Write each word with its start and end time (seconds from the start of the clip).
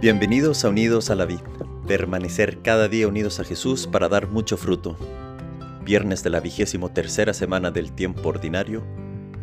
Bienvenidos 0.00 0.64
a 0.64 0.70
Unidos 0.70 1.10
a 1.10 1.14
la 1.14 1.26
Vida. 1.26 1.42
Permanecer 1.86 2.62
cada 2.62 2.88
día 2.88 3.06
unidos 3.06 3.38
a 3.38 3.44
Jesús 3.44 3.86
para 3.86 4.08
dar 4.08 4.28
mucho 4.28 4.56
fruto. 4.56 4.96
Viernes 5.84 6.22
de 6.22 6.30
la 6.30 6.40
vigésimo 6.40 6.88
tercera 6.88 7.34
semana 7.34 7.70
del 7.70 7.92
tiempo 7.92 8.30
ordinario, 8.30 8.82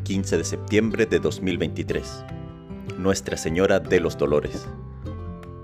15 0.06 0.36
de 0.40 0.44
septiembre 0.44 1.06
de 1.06 1.20
2023. 1.20 2.24
Nuestra 2.98 3.38
Señora 3.38 3.80
de 3.80 4.00
los 4.00 4.18
Dolores. 4.18 4.68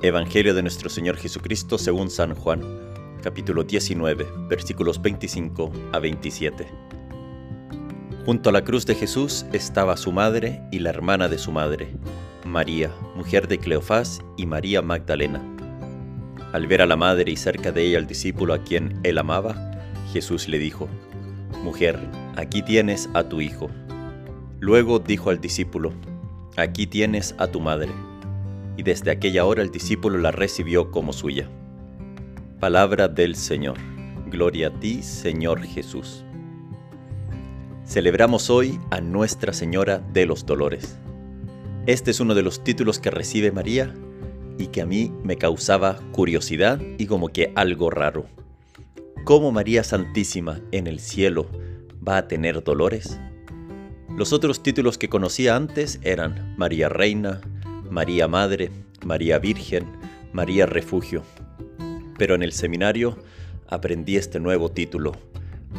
Evangelio 0.04 0.54
de 0.54 0.62
nuestro 0.62 0.92
Señor 0.92 1.18
Jesucristo 1.18 1.80
según 1.80 2.12
San 2.12 2.36
Juan, 2.36 2.62
capítulo 3.24 3.64
19, 3.64 4.28
versículos 4.48 5.02
25 5.02 5.72
a 5.92 5.98
27. 5.98 6.68
Junto 8.28 8.50
a 8.50 8.54
la 8.54 8.64
cruz 8.64 8.86
de 8.86 8.94
Jesús 8.94 9.48
estaba 9.54 9.98
su 9.98 10.12
madre 10.12 10.62
y 10.72 10.78
la 10.78 10.92
hermana 10.92 11.30
de 11.30 11.40
su 11.40 11.52
madre 11.52 11.96
María, 12.46 12.92
mujer 13.16 13.48
de 13.48 13.58
Cleofás, 13.58 14.22
y 14.38 14.46
María 14.46 14.82
Magdalena. 14.82 15.42
Al 16.52 16.68
ver 16.68 16.82
a 16.82 16.86
la 16.86 16.96
madre 16.96 17.32
y 17.32 17.36
cerca 17.38 17.72
de 17.72 17.84
ella 17.84 17.98
al 17.98 18.08
discípulo 18.08 18.54
a 18.54 18.64
quien 18.64 19.00
él 19.04 19.18
amaba, 19.18 19.56
Jesús 20.12 20.48
le 20.48 20.60
dijo, 20.60 20.90
Mujer, 21.64 22.00
aquí 22.36 22.62
tienes 22.62 23.10
a 23.14 23.24
tu 23.24 23.42
hijo. 23.42 23.70
Luego 24.60 25.00
dijo 25.00 25.30
al 25.30 25.40
discípulo, 25.40 25.94
Aquí 26.58 26.86
tienes 26.86 27.34
a 27.40 27.48
tu 27.48 27.60
madre. 27.60 27.92
Y 28.78 28.84
desde 28.84 29.12
aquella 29.12 29.46
hora 29.46 29.62
el 29.62 29.72
discípulo 29.72 30.18
la 30.18 30.32
recibió 30.32 30.92
como 30.92 31.14
suya. 31.14 31.50
Palabra 32.60 33.08
del 33.08 33.36
Señor. 33.36 33.78
Gloria 34.28 34.68
a 34.68 34.80
ti, 34.80 35.02
Señor 35.02 35.64
Jesús. 35.64 36.24
Celebramos 37.86 38.50
hoy 38.50 38.80
a 38.92 39.02
Nuestra 39.02 39.54
Señora 39.54 40.00
de 40.00 40.26
los 40.26 40.46
Dolores. 40.46 41.00
Este 41.86 42.12
es 42.12 42.22
uno 42.22 42.34
de 42.34 42.44
los 42.44 42.64
títulos 42.64 43.00
que 43.00 43.12
recibe 43.12 43.52
María 43.52 43.94
y 44.58 44.68
que 44.68 44.82
a 44.82 44.86
mí 44.86 45.12
me 45.22 45.36
causaba 45.36 46.00
curiosidad 46.14 46.80
y 46.98 47.08
como 47.08 47.28
que 47.28 47.52
algo 47.56 47.90
raro. 47.90 48.26
¿Cómo 49.26 49.52
María 49.52 49.84
Santísima 49.84 50.62
en 50.72 50.88
el 50.88 51.02
cielo 51.02 51.46
va 52.08 52.16
a 52.16 52.28
tener 52.30 52.64
dolores? 52.64 53.20
Los 54.16 54.32
otros 54.32 54.64
títulos 54.64 54.98
que 54.98 55.10
conocía 55.10 55.58
antes 55.58 56.00
eran 56.04 56.56
María 56.58 56.88
Reina, 56.88 57.42
María 57.90 58.30
Madre, 58.30 58.72
María 59.06 59.38
Virgen, 59.40 59.86
María 60.32 60.66
Refugio. 60.66 61.24
Pero 62.18 62.34
en 62.34 62.44
el 62.44 62.54
seminario 62.54 63.18
aprendí 63.68 64.16
este 64.16 64.40
nuevo 64.40 64.72
título, 64.72 65.18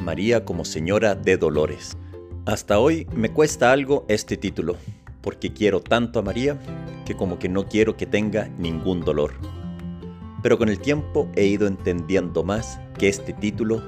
María 0.02 0.44
como 0.44 0.66
Señora 0.66 1.14
de 1.14 1.38
Dolores. 1.38 1.96
Hasta 2.44 2.78
hoy 2.78 3.06
me 3.14 3.30
cuesta 3.30 3.72
algo 3.72 4.04
este 4.08 4.36
título, 4.36 4.76
porque 5.24 5.54
quiero 5.54 5.80
tanto 5.80 6.18
a 6.18 6.22
María 6.22 6.58
que 7.06 7.16
como 7.16 7.38
que 7.38 7.48
no 7.48 7.66
quiero 7.66 7.96
que 7.96 8.04
tenga 8.04 8.48
ningún 8.58 9.00
dolor. 9.00 9.32
Pero 10.42 10.58
con 10.58 10.68
el 10.68 10.78
tiempo 10.78 11.30
he 11.34 11.46
ido 11.46 11.66
entendiendo 11.66 12.44
más 12.44 12.78
que 12.98 13.08
este 13.08 13.32
título 13.32 13.82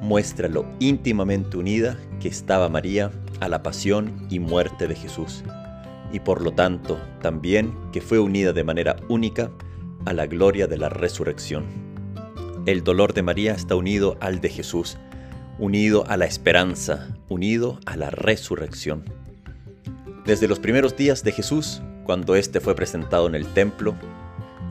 muestra 0.00 0.48
lo 0.48 0.66
íntimamente 0.80 1.56
unida 1.56 1.96
que 2.20 2.26
estaba 2.26 2.68
María 2.68 3.12
a 3.38 3.48
la 3.48 3.62
pasión 3.62 4.26
y 4.28 4.40
muerte 4.40 4.88
de 4.88 4.96
Jesús, 4.96 5.44
y 6.12 6.18
por 6.18 6.42
lo 6.42 6.50
tanto 6.50 6.98
también 7.20 7.72
que 7.92 8.00
fue 8.00 8.18
unida 8.18 8.52
de 8.52 8.64
manera 8.64 8.96
única 9.08 9.52
a 10.04 10.12
la 10.12 10.26
gloria 10.26 10.66
de 10.66 10.78
la 10.78 10.88
resurrección. 10.88 11.64
El 12.66 12.82
dolor 12.82 13.14
de 13.14 13.22
María 13.22 13.52
está 13.52 13.76
unido 13.76 14.16
al 14.20 14.40
de 14.40 14.48
Jesús, 14.48 14.98
unido 15.60 16.04
a 16.08 16.16
la 16.16 16.24
esperanza, 16.24 17.16
unido 17.28 17.78
a 17.86 17.96
la 17.96 18.10
resurrección. 18.10 19.21
Desde 20.24 20.46
los 20.46 20.60
primeros 20.60 20.96
días 20.96 21.24
de 21.24 21.32
Jesús, 21.32 21.82
cuando 22.04 22.36
éste 22.36 22.60
fue 22.60 22.76
presentado 22.76 23.26
en 23.26 23.34
el 23.34 23.44
templo, 23.44 23.96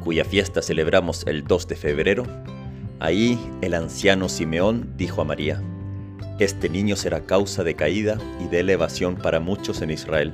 cuya 0.02 0.23
fiesta 0.23 0.61
celebramos 0.61 1.27
el 1.27 1.44
2 1.44 1.67
de 1.67 1.75
febrero, 1.75 2.23
ahí 3.02 3.38
el 3.62 3.73
anciano 3.73 4.29
Simeón 4.29 4.94
dijo 4.95 5.22
a 5.22 5.25
María, 5.25 5.62
Este 6.39 6.69
niño 6.69 6.95
será 6.95 7.25
causa 7.25 7.66
de 7.66 7.75
caída 7.75 8.17
y 8.39 8.47
de 8.47 8.62
elevación 8.62 9.17
para 9.17 9.41
muchos 9.41 9.81
en 9.81 9.91
Israel. 9.91 10.34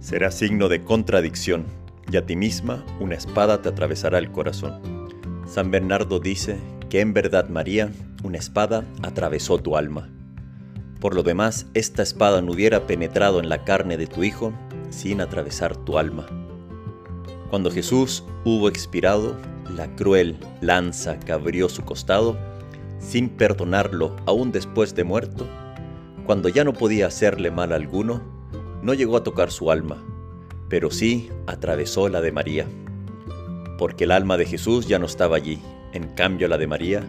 Será 0.00 0.30
signo 0.30 0.68
de 0.68 0.84
contradicción, 0.84 1.64
y 2.12 2.18
a 2.18 2.26
ti 2.26 2.36
misma 2.36 2.84
una 3.00 3.14
espada 3.14 3.62
te 3.62 3.70
atravesará 3.70 4.18
el 4.18 4.30
corazón. 4.30 5.08
San 5.46 5.70
Bernardo 5.70 6.20
dice 6.20 6.58
que 6.90 7.00
en 7.00 7.14
verdad 7.14 7.48
María, 7.48 7.90
una 8.22 8.36
espada 8.36 8.84
atravesó 9.02 9.56
tu 9.56 9.74
alma. 9.74 10.10
Por 11.00 11.14
lo 11.14 11.22
demás, 11.22 11.66
esta 11.74 12.02
espada 12.02 12.42
no 12.42 12.52
hubiera 12.52 12.86
penetrado 12.86 13.38
en 13.38 13.48
la 13.48 13.64
carne 13.64 13.96
de 13.96 14.06
tu 14.06 14.24
Hijo 14.24 14.52
sin 14.90 15.20
atravesar 15.20 15.76
tu 15.76 15.98
alma. 15.98 16.26
Cuando 17.50 17.70
Jesús 17.70 18.24
hubo 18.44 18.68
expirado, 18.68 19.36
la 19.74 19.94
cruel 19.94 20.38
lanza 20.60 21.20
que 21.20 21.32
abrió 21.32 21.68
su 21.68 21.82
costado, 21.84 22.36
sin 22.98 23.28
perdonarlo 23.28 24.16
aún 24.26 24.50
después 24.50 24.94
de 24.94 25.04
muerto, 25.04 25.46
cuando 26.26 26.48
ya 26.48 26.64
no 26.64 26.72
podía 26.72 27.06
hacerle 27.06 27.50
mal 27.50 27.72
alguno, 27.72 28.20
no 28.82 28.92
llegó 28.92 29.16
a 29.16 29.22
tocar 29.22 29.50
su 29.50 29.70
alma, 29.70 29.96
pero 30.68 30.90
sí 30.90 31.30
atravesó 31.46 32.08
la 32.08 32.20
de 32.20 32.32
María. 32.32 32.66
Porque 33.78 34.04
el 34.04 34.10
alma 34.10 34.36
de 34.36 34.46
Jesús 34.46 34.88
ya 34.88 34.98
no 34.98 35.06
estaba 35.06 35.36
allí, 35.36 35.60
en 35.92 36.08
cambio 36.08 36.48
la 36.48 36.58
de 36.58 36.66
María 36.66 37.02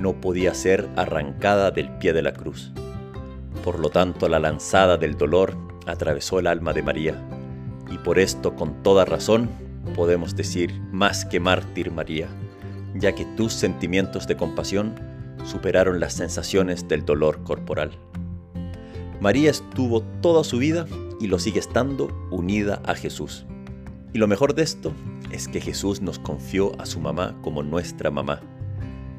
no 0.00 0.20
podía 0.20 0.54
ser 0.54 0.88
arrancada 0.96 1.70
del 1.70 1.90
pie 1.98 2.12
de 2.12 2.22
la 2.22 2.32
cruz. 2.32 2.72
Por 3.62 3.80
lo 3.80 3.90
tanto, 3.90 4.28
la 4.28 4.38
lanzada 4.38 4.96
del 4.96 5.16
dolor 5.16 5.56
atravesó 5.86 6.38
el 6.38 6.46
alma 6.46 6.72
de 6.72 6.82
María, 6.82 7.14
y 7.90 7.98
por 7.98 8.18
esto, 8.18 8.54
con 8.54 8.82
toda 8.82 9.04
razón, 9.04 9.48
podemos 9.94 10.36
decir 10.36 10.80
más 10.92 11.24
que 11.24 11.40
mártir 11.40 11.90
María, 11.90 12.28
ya 12.94 13.14
que 13.14 13.24
tus 13.36 13.52
sentimientos 13.52 14.26
de 14.26 14.36
compasión 14.36 14.94
superaron 15.44 16.00
las 16.00 16.14
sensaciones 16.14 16.88
del 16.88 17.04
dolor 17.04 17.42
corporal. 17.44 17.92
María 19.20 19.50
estuvo 19.50 20.02
toda 20.20 20.44
su 20.44 20.58
vida 20.58 20.86
y 21.20 21.28
lo 21.28 21.38
sigue 21.38 21.60
estando 21.60 22.08
unida 22.30 22.82
a 22.84 22.94
Jesús. 22.94 23.46
Y 24.12 24.18
lo 24.18 24.28
mejor 24.28 24.54
de 24.54 24.62
esto 24.62 24.92
es 25.30 25.48
que 25.48 25.60
Jesús 25.60 26.00
nos 26.00 26.18
confió 26.18 26.78
a 26.80 26.86
su 26.86 27.00
mamá 27.00 27.36
como 27.42 27.62
nuestra 27.62 28.10
mamá, 28.10 28.40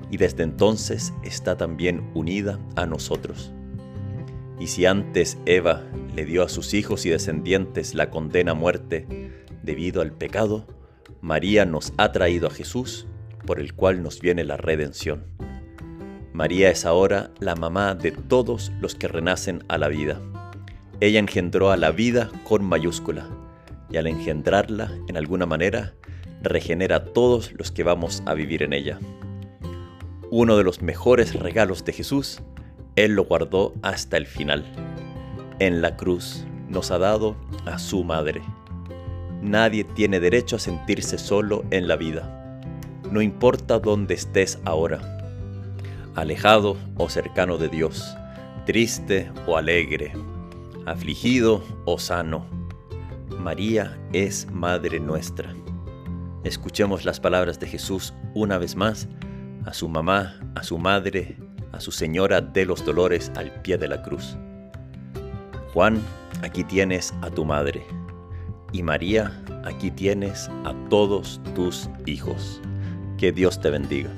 y 0.10 0.18
desde 0.18 0.44
entonces 0.44 1.14
está 1.24 1.58
también 1.58 2.10
unida 2.14 2.60
a 2.76 2.86
nosotros. 2.86 3.54
Y 4.60 4.68
si 4.68 4.86
antes 4.86 5.38
Eva 5.46 5.84
le 6.16 6.26
dio 6.26 6.44
a 6.44 6.50
sus 6.50 6.74
hijos 6.74 7.06
y 7.06 7.10
descendientes 7.10 7.94
la 7.94 8.10
condena 8.10 8.52
a 8.52 8.56
muerte 8.56 9.08
debido 9.64 10.02
al 10.02 10.12
pecado, 10.12 10.66
María 11.22 11.66
nos 11.66 11.94
ha 11.98 12.12
traído 12.12 12.48
a 12.48 12.52
Jesús, 12.52 13.08
por 13.46 13.60
el 13.60 13.74
cual 13.74 14.02
nos 14.02 14.20
viene 14.20 14.44
la 14.44 14.58
redención. 14.58 15.26
María 16.34 16.70
es 16.70 16.86
ahora 16.86 17.32
la 17.40 17.56
mamá 17.56 17.96
de 17.96 18.12
todos 18.12 18.72
los 18.80 18.96
que 18.96 19.08
renacen 19.08 19.64
a 19.68 19.78
la 19.78 19.88
vida. 19.88 20.22
Ella 21.00 21.20
engendró 21.20 21.72
a 21.72 21.78
la 21.78 21.92
vida 21.92 22.30
con 22.44 22.64
mayúscula, 22.64 23.28
y 23.90 23.98
al 23.98 24.08
engendrarla, 24.08 24.92
en 25.08 25.18
alguna 25.18 25.46
manera, 25.46 25.94
regenera 26.42 26.98
a 26.98 27.06
todos 27.06 27.54
los 27.54 27.72
que 27.72 27.84
vamos 27.84 28.22
a 28.26 28.34
vivir 28.34 28.64
en 28.64 28.74
ella. 28.74 29.00
Uno 30.30 30.58
de 30.58 30.64
los 30.64 30.82
mejores 30.82 31.34
regalos 31.34 31.86
de 31.86 31.94
Jesús 31.94 32.42
él 32.98 33.14
lo 33.14 33.26
guardó 33.26 33.76
hasta 33.84 34.18
el 34.18 34.26
final. 34.26 34.66
En 35.60 35.82
la 35.82 35.96
cruz 35.96 36.46
nos 36.68 36.92
ha 36.92 36.98
dado 36.98 37.38
a 37.66 37.78
su 37.80 38.04
madre. 38.04 38.42
Nadie 39.42 39.84
tiene 39.84 40.20
derecho 40.20 40.56
a 40.56 40.60
sentirse 40.60 41.20
solo 41.20 41.64
en 41.70 41.88
la 41.88 41.96
vida. 41.96 42.60
No 43.12 43.22
importa 43.22 43.80
dónde 43.80 44.16
estés 44.16 44.60
ahora, 44.66 45.00
alejado 46.16 46.76
o 46.98 47.08
cercano 47.08 47.58
de 47.58 47.70
Dios, 47.70 48.18
triste 48.66 49.32
o 49.46 49.58
alegre, 49.58 50.12
afligido 50.88 51.64
o 51.86 52.00
sano. 52.00 52.48
María 53.40 53.96
es 54.12 54.48
Madre 54.52 55.00
nuestra. 55.00 55.54
Escuchemos 56.44 57.06
las 57.06 57.20
palabras 57.20 57.60
de 57.60 57.68
Jesús 57.68 58.14
una 58.34 58.58
vez 58.58 58.76
más 58.76 59.08
a 59.66 59.74
su 59.74 59.88
mamá, 59.88 60.40
a 60.56 60.64
su 60.64 60.80
madre, 60.80 61.38
a 61.78 61.80
su 61.80 61.92
Señora 61.92 62.42
de 62.42 62.66
los 62.66 62.84
Dolores 62.84 63.32
al 63.36 63.52
pie 63.62 63.78
de 63.78 63.88
la 63.88 64.02
cruz. 64.02 64.36
Juan, 65.74 66.02
aquí 66.42 66.64
tienes 66.64 67.14
a 67.22 67.30
tu 67.30 67.46
madre. 67.46 67.86
Y 68.74 68.82
María, 68.82 69.32
aquí 69.64 69.92
tienes 69.92 70.50
a 70.66 70.74
todos 70.90 71.40
tus 71.56 71.88
hijos. 72.08 72.60
Que 73.18 73.32
Dios 73.32 73.62
te 73.62 73.70
bendiga. 73.70 74.10